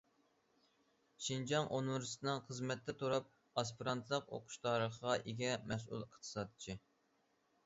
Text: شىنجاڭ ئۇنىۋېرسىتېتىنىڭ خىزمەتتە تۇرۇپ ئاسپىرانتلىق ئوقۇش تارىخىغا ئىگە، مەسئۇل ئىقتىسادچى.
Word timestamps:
شىنجاڭ 1.25 1.67
ئۇنىۋېرسىتېتىنىڭ 1.75 2.41
خىزمەتتە 2.47 2.95
تۇرۇپ 3.03 3.29
ئاسپىرانتلىق 3.63 4.35
ئوقۇش 4.39 4.59
تارىخىغا 4.65 5.19
ئىگە، 5.21 5.53
مەسئۇل 5.69 6.05
ئىقتىسادچى. 6.09 6.79